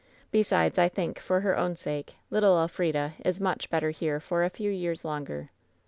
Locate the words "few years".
4.49-5.05